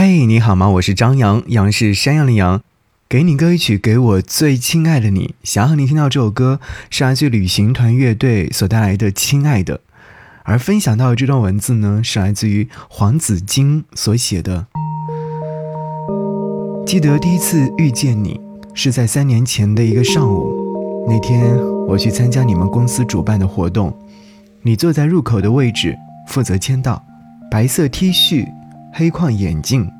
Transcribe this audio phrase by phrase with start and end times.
[0.00, 0.68] 嘿，你好吗？
[0.68, 2.62] 我是张扬，杨是山羊的羊。
[3.08, 5.34] 给你歌一曲，给我最亲爱的你。
[5.42, 9.78] 想要你听到这首歌，是来自旅行团乐队所带来的《亲爱的》。
[10.44, 14.68] 而分享到的这段文字呢，是来自于黄子晶所写的。
[16.86, 18.40] 记得第一次遇见你，
[18.74, 21.04] 是在三年前的一个上午。
[21.08, 21.58] 那天
[21.88, 23.92] 我去参加你们公司主办的活动，
[24.62, 27.04] 你坐在入口的位置，负责签到。
[27.50, 28.46] 白色 T 恤，
[28.92, 29.90] 黑框眼镜。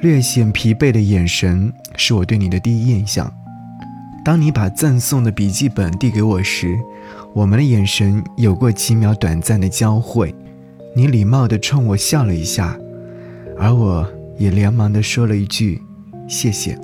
[0.00, 3.32] 略显疲惫的眼神是我对你的第一印象。
[4.22, 6.78] 当你把赠送的笔记本递给我时，
[7.32, 10.34] 我们的眼神有过几秒短暂的交汇。
[10.94, 12.78] 你礼貌地冲我笑了一下，
[13.58, 14.06] 而我
[14.36, 15.80] 也连忙地说了一句
[16.28, 16.78] “谢谢”。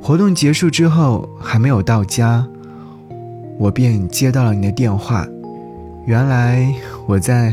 [0.00, 2.48] 活动结束之后，还没有到家，
[3.58, 5.26] 我便接到了你的电话。
[6.06, 6.72] 原来
[7.06, 7.52] 我在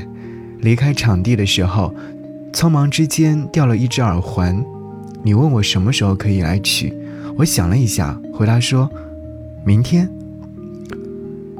[0.59, 1.93] 离开场地的时候。
[2.57, 4.65] 匆忙之间掉了一只耳环，
[5.21, 6.91] 你问我什么时候可以来取，
[7.37, 8.89] 我想了一下，回答说
[9.63, 10.09] ：“明天。”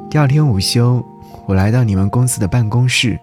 [0.09, 1.05] 第二天午休，
[1.45, 3.19] 我来到你们公司的办公室，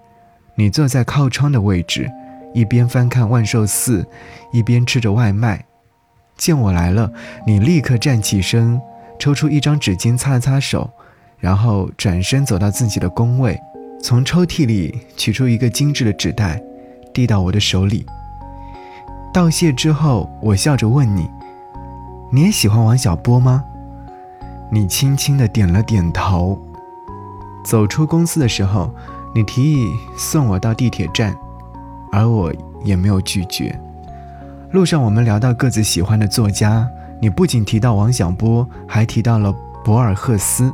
[0.55, 2.09] 你坐在靠窗的位置，
[2.55, 4.03] 一边翻看《万寿寺》，
[4.53, 5.65] 一边吃着外卖。
[6.37, 7.13] 见我来了，
[7.45, 8.81] 你立刻站起身，
[9.19, 10.89] 抽出一张纸巾擦了擦手，
[11.41, 13.59] 然后转身走到自己的工位，
[14.01, 16.63] 从抽屉里取出一个精致的纸袋。
[17.15, 18.05] 递到我的手里。
[19.33, 21.31] 道谢之后，我笑着问你
[22.31, 23.65] ：“你也喜欢王小波吗？”
[24.71, 26.61] 你轻轻的点了点头。
[27.65, 28.93] 走出公司的时候，
[29.35, 31.35] 你提议送我到地铁站，
[32.13, 32.53] 而我
[32.85, 33.81] 也没有拒绝。
[34.73, 36.89] 路上，我们聊到各自喜欢的作家，
[37.21, 40.73] 你不仅提到王小波，还提到了博尔赫斯。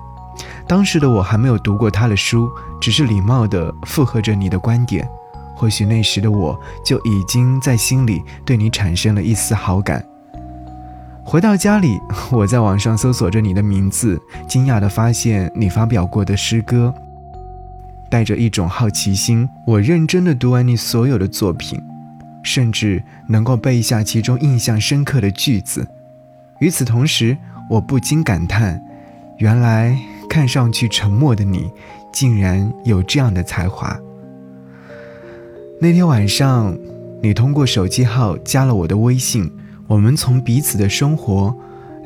[0.67, 2.49] 当时的我还没有读过他的书，
[2.81, 5.07] 只是礼貌的附和着你的观点。
[5.61, 10.03] 或许那时的我就已经在心里对你产生了一丝好感。
[11.23, 12.01] 回到家里，
[12.33, 16.95] 我在网上搜索着你的名字，惊讶地发现你发表过的诗歌。
[18.09, 21.79] 带着一种好奇心，我认真地读完你所有的作品，
[22.43, 25.87] 甚至能够背下其中印象深刻的句子。
[26.61, 27.37] 与此同时，
[27.69, 28.83] 我不禁感叹：
[29.37, 29.95] 原来
[30.27, 31.71] 看上去沉默的你，
[32.11, 33.95] 竟然有这样的才华。
[35.83, 36.77] 那天晚上，
[37.23, 39.51] 你通过手机号加了我的微信，
[39.87, 41.57] 我们从彼此的生活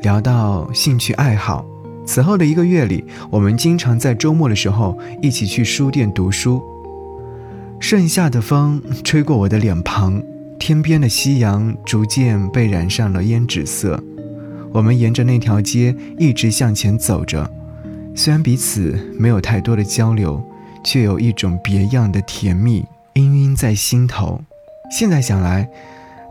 [0.01, 1.65] 聊到兴趣爱好。
[2.05, 6.63] 此后的一个月里，我们经常在周末的时候一起去书店读书。
[7.77, 10.23] 盛夏的风吹过我的脸庞，
[10.57, 14.01] 天边的夕阳逐渐被染上了胭脂色。
[14.71, 17.51] 我们沿着那条街一直向前走着，
[18.15, 20.41] 虽然彼此没有太多的交流，
[20.81, 22.85] 却有一种别样的甜蜜。
[23.15, 24.41] 氤氲在心头，
[24.91, 25.65] 现在想来，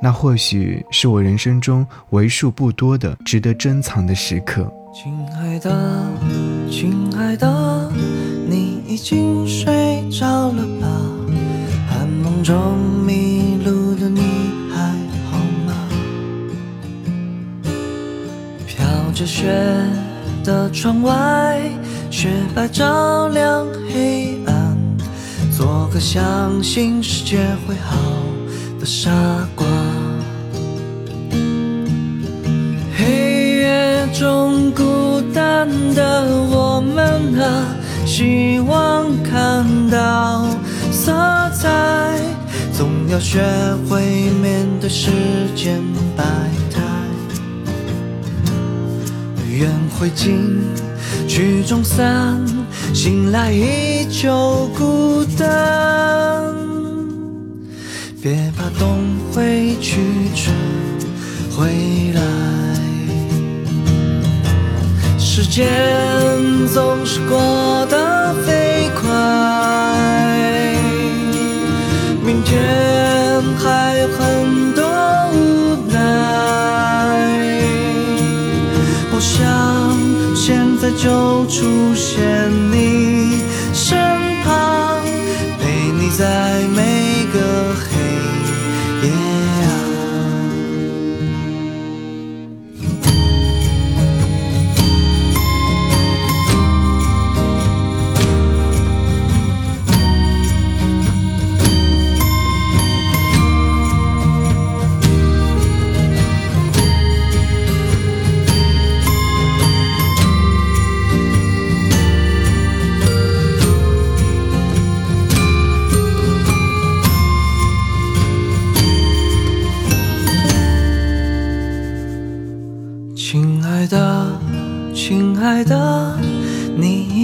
[0.02, 4.70] 那或许是我人生中为数不多的值得珍藏的时刻。
[4.92, 6.06] 亲爱的，
[6.70, 7.90] 亲爱的，
[8.46, 10.86] 你已经睡着了吧？
[11.88, 14.20] 寒梦中迷路的你
[14.70, 14.92] 还
[15.30, 15.88] 好吗？
[18.66, 18.84] 飘
[19.14, 19.48] 着雪
[20.44, 21.62] 的窗外，
[22.10, 24.43] 雪白照亮黑。
[25.94, 27.96] 个相信世界会好
[28.80, 29.12] 的傻
[29.54, 29.64] 瓜。
[32.98, 40.48] 黑夜中孤单的我们啊，希望看到
[40.90, 41.12] 色
[41.52, 42.20] 彩，
[42.72, 43.40] 总要学
[43.88, 45.12] 会面对世
[45.54, 45.80] 间
[46.16, 46.24] 百
[46.72, 46.82] 态。
[49.48, 50.58] 愿灰烬
[51.34, 52.40] 曲终散。
[52.94, 56.54] 醒来依旧孤单，
[58.22, 59.00] 别怕冬
[59.32, 59.98] 会去
[60.36, 60.54] 春
[61.50, 62.22] 回来，
[65.18, 65.66] 时间
[66.72, 67.03] 总
[80.46, 82.22] 现在就出现
[82.70, 82.93] 你。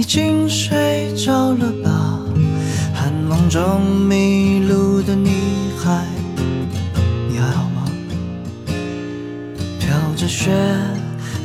[0.01, 2.19] 已经睡着了吧？
[2.91, 5.29] 寒梦中迷路的你
[5.77, 6.03] 还
[7.29, 7.85] 你还好吗？
[9.79, 10.49] 飘着雪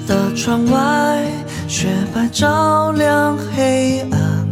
[0.07, 1.23] 的窗外，
[1.69, 4.49] 雪白照亮黑暗，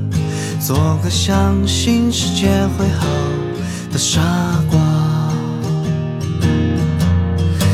[0.61, 3.07] 做个相信世界会好
[3.91, 4.21] 的傻
[4.71, 4.79] 瓜。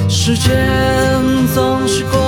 [0.08, 0.48] 时间
[1.52, 2.19] 总是过